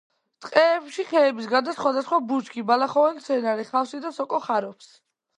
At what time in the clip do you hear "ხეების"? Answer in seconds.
1.09-1.49